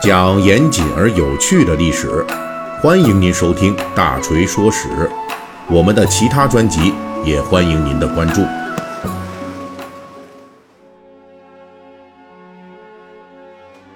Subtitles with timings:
[0.00, 2.24] 讲严谨而有趣的历史，
[2.80, 4.88] 欢迎您收听《大锤说史》。
[5.68, 8.42] 我们的其他专辑也欢迎您的关注。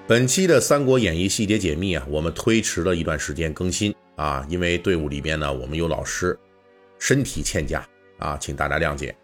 [0.07, 6.39] 本期的《三国演义》细节解密啊，我们推迟了一段时间更新啊，因为队伍里边呢，我们有老师
[6.99, 7.83] 身体欠佳
[8.19, 9.15] 啊，请大家谅解。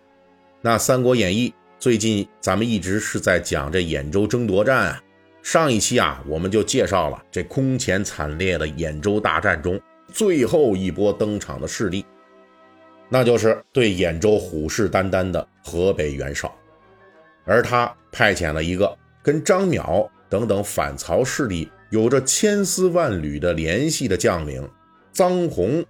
[0.62, 5.02] 那《三国演义》最近咱们一直是在讲这兖州争夺战啊。
[5.42, 9.80] 上一期啊，我们就介绍了这空前惨烈的兖州大战中
[10.12, 12.04] 最后一波登场的势力，
[13.08, 16.54] 那就是对兖州虎视眈眈的河北袁绍，
[17.44, 24.68] 而他派遣了一个跟张邈等等反曹势力有着千丝万缕的联系的将领
[25.14, 25.82] 臧洪，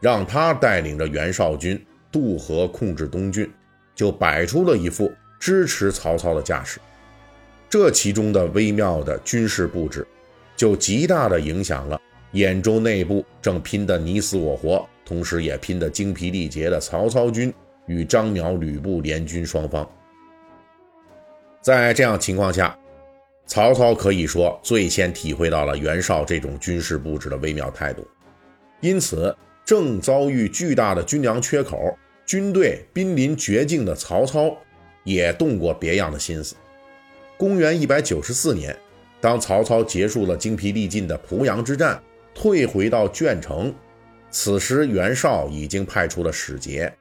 [0.00, 3.50] 让他带领着袁绍军渡河控制东郡，
[3.96, 6.78] 就摆出了一副支持曹操的架势。
[7.72, 10.06] 这其中的微妙的军事布置，
[10.54, 11.98] 就极大的影响了
[12.34, 17.50] 兖州内部正拼得你死我活，同时也拼得精疲力竭的曹操军
[17.86, 19.90] 与张邈吕布联军双方。
[21.62, 22.78] 在这样情况下，
[23.46, 28.06] 曹操可以说最先体会到了袁绍这种军事布置的微妙态度，
[28.82, 34.54] 因此正遭遇巨大的军粮缺口、军队濒临绝境的曹操，
[35.04, 36.54] 也动过别样的心思。
[37.42, 38.72] 公元一百九十四年，
[39.20, 42.00] 当曹操结束了精疲力尽的濮阳之战，
[42.32, 43.74] 退回到鄄城，
[44.30, 46.94] 此时袁绍已经派出了使节，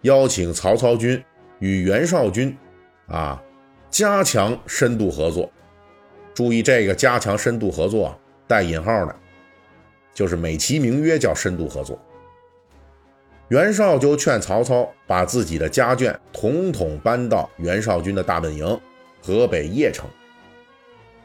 [0.00, 1.22] 邀请曹操军
[1.60, 2.58] 与袁绍军，
[3.06, 3.40] 啊，
[3.88, 5.48] 加强深度合作。
[6.34, 9.14] 注意这个“加强深度合作”带引号的，
[10.12, 11.96] 就是美其名曰叫深度合作。
[13.50, 18.80] 袁绍就劝曹操把自己的家眷统统搬到袁绍军的大本营。
[19.20, 20.08] 河北邺城，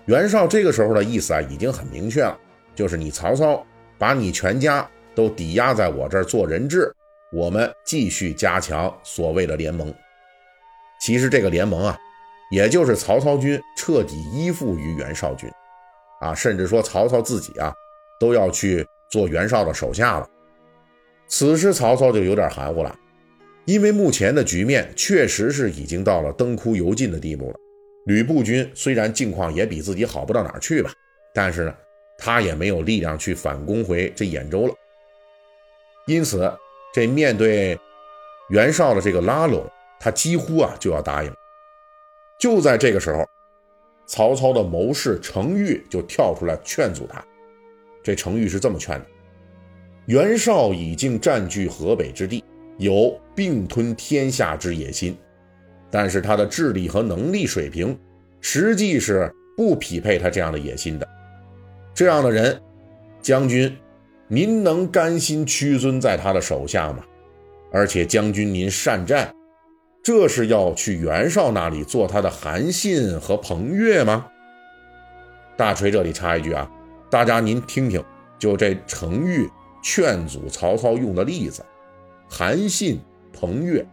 [0.05, 2.37] 袁绍这个时候的意思啊，已经很明确了，
[2.73, 3.65] 就是你曹操
[3.97, 6.91] 把你全家都抵押在我这儿做人质，
[7.31, 9.93] 我们继续加强所谓的联盟。
[10.99, 11.97] 其实这个联盟啊，
[12.51, 15.49] 也就是曹操军彻底依附于袁绍军，
[16.19, 17.73] 啊，甚至说曹操自己啊，
[18.19, 20.27] 都要去做袁绍的手下了。
[21.27, 22.95] 此时曹操就有点含糊了，
[23.65, 27.55] 因为目前的局面确实是已经到了灯枯油尽的地步了。
[28.05, 30.91] 吕布军虽然境况也比自己好不到哪儿去吧，
[31.33, 31.75] 但是呢，
[32.17, 34.73] 他也没有力量去反攻回这兖州了。
[36.07, 36.51] 因此，
[36.93, 37.77] 这面对
[38.49, 39.63] 袁绍的这个拉拢，
[39.99, 41.31] 他几乎啊就要答应。
[42.39, 43.23] 就在这个时候，
[44.07, 47.23] 曹操的谋士程昱就跳出来劝阻他。
[48.03, 49.05] 这程昱是这么劝的：
[50.07, 52.43] 袁绍已经占据河北之地，
[52.79, 55.15] 有并吞天下之野心。
[55.91, 57.97] 但是他的智力和能力水平，
[58.39, 61.07] 实际是不匹配他这样的野心的。
[61.93, 62.59] 这样的人，
[63.21, 63.77] 将军，
[64.27, 67.03] 您能甘心屈尊在他的手下吗？
[67.73, 69.33] 而且将军您善战，
[70.01, 74.25] 这是要去袁绍那里做他的韩信和彭越吗？
[75.57, 76.69] 大锤这里插一句啊，
[77.09, 78.03] 大家您听听，
[78.39, 79.49] 就这程昱
[79.83, 81.63] 劝阻曹操用的例子，
[82.29, 82.99] 韩信、
[83.31, 83.85] 彭越，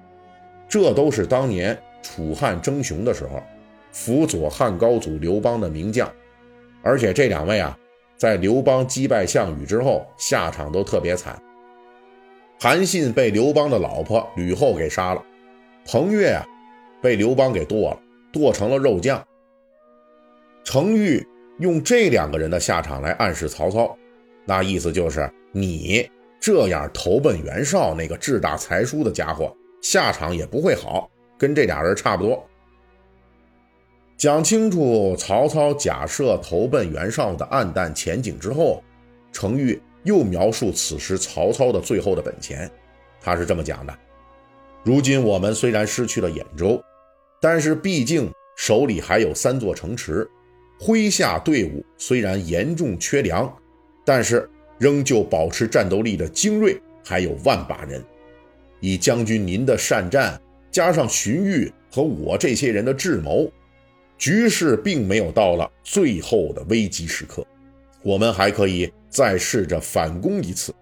[0.68, 1.78] 这都是当年。
[2.02, 3.42] 楚汉争雄的时候，
[3.92, 6.10] 辅佐汉高祖刘邦的名将，
[6.82, 7.76] 而且这两位啊，
[8.16, 11.40] 在刘邦击败项羽之后，下场都特别惨。
[12.60, 15.22] 韩信被刘邦的老婆吕后给杀了，
[15.84, 16.44] 彭越啊，
[17.00, 18.00] 被刘邦给剁了，
[18.32, 19.24] 剁成了肉酱。
[20.64, 21.24] 程昱
[21.60, 23.96] 用这两个人的下场来暗示曹操，
[24.44, 26.08] 那意思就是你
[26.40, 31.08] 这样投奔袁绍那个志大才疏的家伙，下场也不会好。
[31.38, 32.44] 跟这俩人差不多。
[34.16, 38.82] 讲清楚曹操假设投奔袁绍的暗淡前景之后，
[39.30, 42.68] 程昱又描述此时曹操的最后的本钱。
[43.20, 43.96] 他是这么讲的：
[44.82, 46.82] 如今我们虽然失去了兖州，
[47.40, 50.28] 但是毕竟手里还有三座城池，
[50.80, 53.56] 麾下队伍虽然严重缺粮，
[54.04, 58.04] 但是仍旧保持战斗力的精锐还有万把人。
[58.80, 60.40] 以将军您的善战。
[60.70, 63.50] 加上荀彧和我这些人的智谋，
[64.16, 67.46] 局势并没有到了最后的危机时刻，
[68.02, 70.74] 我们还可以再试着反攻一次。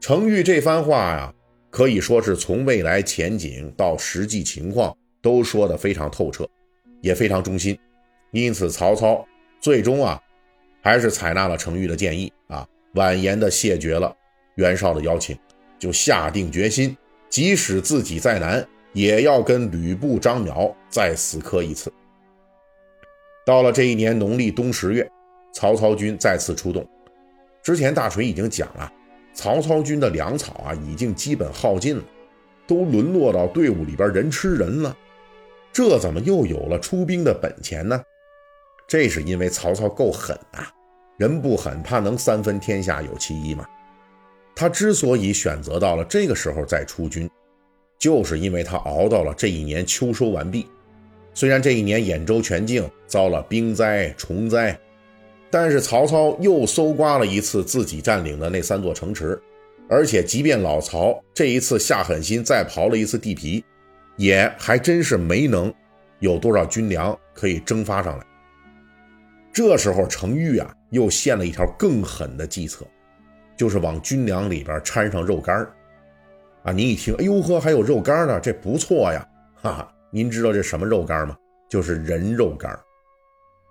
[0.00, 1.34] 程昱这番话呀，
[1.70, 6.48] 可以说是从未来前景到实际情况都说得非常透彻，
[7.00, 7.76] 也非常忠心。
[8.30, 9.26] 因此，曹操
[9.60, 10.22] 最终啊，
[10.80, 14.14] 还是采纳了程昱的建议啊，婉言的谢绝了
[14.54, 15.36] 袁绍的邀请，
[15.78, 16.96] 就下定决心。
[17.28, 21.92] 即使自己再难，也要跟吕布、张邈再死磕一次。
[23.44, 25.08] 到了这一年农历冬十月，
[25.52, 26.86] 曹操军再次出动。
[27.62, 28.90] 之前大锤已经讲了，
[29.34, 32.02] 曹操军的粮草啊已经基本耗尽了，
[32.66, 34.96] 都沦落到队伍里边人吃人了。
[35.72, 38.02] 这怎么又有了出兵的本钱呢？
[38.88, 40.66] 这是因为曹操够狠啊！
[41.18, 43.66] 人不狠，怕能三分天下有其一吗？
[44.58, 47.30] 他之所以选择到了这个时候再出军，
[47.96, 50.66] 就是因为他熬到了这一年秋收完毕。
[51.32, 54.76] 虽然这一年兖州全境遭了兵灾虫灾，
[55.48, 59.40] 但是曹操又搜刮了一次自己占领的那三座城池，
[59.88, 63.64] 而且即便老曹这一次下狠心再刨了一次地皮，
[64.16, 65.72] 也还真是没能
[66.18, 68.26] 有多少军粮可以蒸发上来。
[69.52, 72.84] 这时候程昱啊又献了一条更狠的计策。
[73.58, 75.68] 就是往军粮里边掺上肉干
[76.62, 76.72] 啊！
[76.72, 79.26] 你一听，哎呦呵，还有肉干呢，这不错呀，
[79.56, 79.94] 哈哈！
[80.10, 81.36] 您知道这什么肉干吗？
[81.68, 82.78] 就是人肉干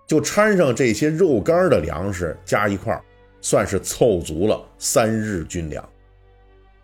[0.05, 3.01] 就掺上这些肉干的粮食加一块
[3.41, 5.89] 算是凑足了三日军粮。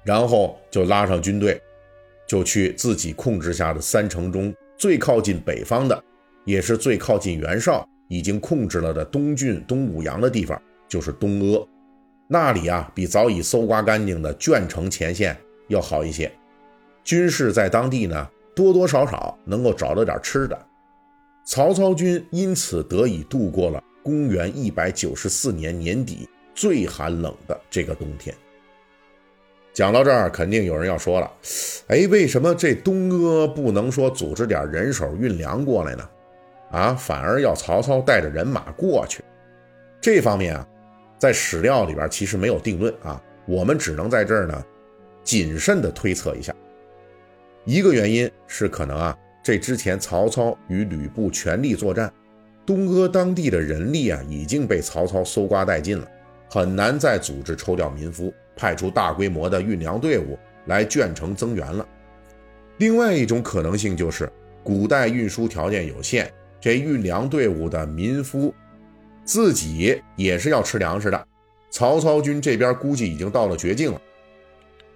[0.03, 1.61] 然后就拉上军队，
[2.25, 6.03] 就去自己控制下的三城中最靠近北方的，
[6.45, 11.67] 也是最靠近袁绍已经控制了的东郡东武阳的地方，就是东阿。
[12.27, 15.37] 那里啊，比早已搜刮干净的鄄城前线
[15.67, 16.31] 要好一些，
[17.03, 20.57] 军士在当地呢，多多少少能够找到点吃的。
[21.45, 28.33] 曹操军因此得以度过了公元一百九十四年年底最寒冷的这个冬天。
[29.73, 31.29] 讲到这儿，肯定有人要说了，
[31.87, 36.09] 哎，为什么这东阿不能说组织点人手运粮过来呢？
[36.71, 39.23] 啊，反而要曹操带着人马过去？
[39.99, 40.67] 这方面啊。
[41.23, 44.61] 在史料里边其实没有定论啊，我们只能在这儿呢
[45.23, 46.53] 谨慎的推测一下。
[47.63, 52.11] 一个原因是可能啊，这之前曹操与吕布全力作战，
[52.65, 56.05] 东阿当地的人力啊已经被曹操搜刮殆尽了，
[56.49, 61.87] 很难再组织抽调民夫，派出大规模的运粮队伍来鄄城增援了。
[62.79, 64.29] 另外一种可能性就是，
[64.61, 66.29] 古代运输条件有限，
[66.59, 68.53] 这运粮队伍的民夫。
[69.25, 71.27] 自己也是要吃粮食的，
[71.69, 74.01] 曹操军这边估计已经到了绝境了，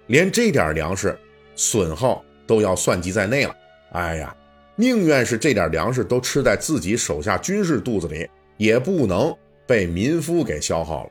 [0.06, 1.18] 连这点粮食
[1.56, 3.54] 损耗都要算计在内了。
[3.92, 4.36] 哎呀，
[4.76, 8.28] 宁愿是这点粮食都吃在自己手下军士肚子里，
[8.58, 9.34] 也不能
[9.66, 11.10] 被民夫给消耗了。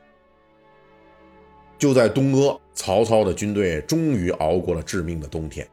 [1.76, 5.66] 就在东阿，曹操的军队终于熬过了致命的冬天。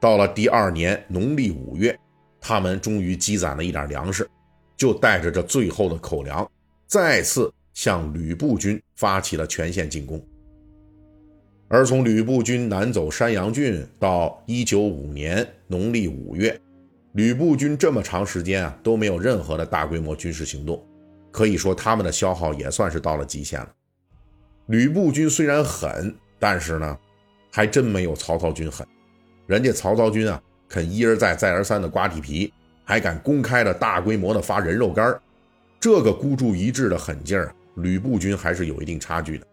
[0.00, 1.98] 到了第二年农历五月，
[2.40, 4.28] 他们终于积攒了一点粮食，
[4.76, 6.48] 就带着这最后的口粮。
[6.88, 10.26] 再次向吕布军发起了全线进攻，
[11.68, 16.58] 而从吕布军南走山阳郡到一九五年农历五月，
[17.12, 20.82] 吕布军这么长时间啊都没有任何的大规模军事行动，
[21.30, 23.68] 可以说他们的消耗也算是到了极限了。
[24.68, 26.98] 吕布军虽然狠，但是呢，
[27.52, 28.86] 还真没有曹操军狠。
[29.46, 32.50] 人家曹操军啊，肯一而再再而三的刮地皮，
[32.82, 35.20] 还敢公开的大规模的发人肉干儿
[35.80, 39.46] 这个孤注一掷的狠劲儿，吕布军还是有一定差距的。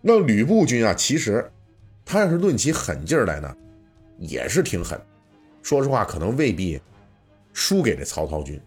[0.00, 1.50] 那吕布军啊，其实
[2.04, 3.56] 他要是论起狠劲儿来呢，
[4.18, 5.00] 也是挺狠。
[5.62, 6.80] 说实话，可能未必
[7.52, 8.60] 输给这曹操军。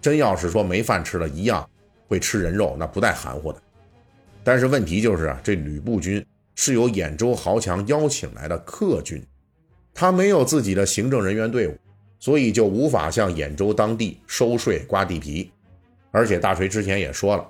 [0.00, 1.68] 真要是说没饭吃了，一样
[2.08, 3.62] 会吃人肉，那不带含糊的。
[4.42, 9.22] 但是问题就是啊，这吕布军是由兖州豪强邀请来的客军，
[9.94, 11.76] 他没有自己的行政人员队伍，
[12.18, 15.50] 所以就无法向兖州当地收税刮地皮。
[16.10, 17.46] 而且大锤之前也说了，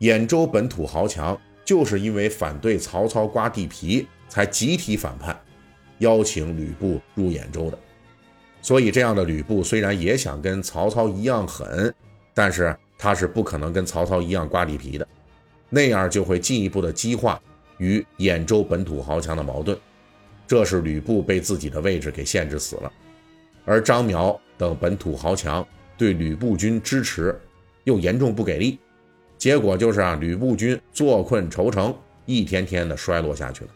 [0.00, 5.38] 兖州本土豪强就是因为反对曹操刮地皮，才集体反叛，
[5.98, 7.78] 邀请吕布入兖州的。
[8.62, 11.94] 所以这样的吕布虽然也想跟曹操一样狠，
[12.32, 15.06] 但是他是不可能跟曹操一样刮地皮的，
[15.68, 17.38] 那样就会进一步的激化
[17.76, 19.78] 与兖州本土豪强的矛盾，
[20.46, 22.90] 这是吕布被自己的位置给限制死了。
[23.66, 25.66] 而张苗等本土豪强
[25.98, 27.38] 对吕布军支持。
[27.84, 28.78] 又严重不给力，
[29.38, 31.94] 结果就是啊，吕布军坐困愁城，
[32.26, 33.70] 一天天的衰落下去了。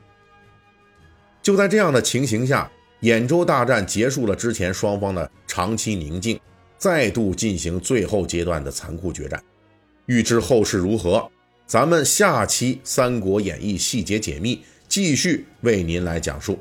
[1.43, 2.71] 就在这样的情形下，
[3.03, 6.39] 兖州大战结束了之前双方的长期宁静，
[6.77, 9.43] 再度进行最后阶段的残酷决战。
[10.07, 11.31] 欲知后事如何，
[11.67, 16.59] 咱们下期《三国演义》细节解密继续为您来讲述。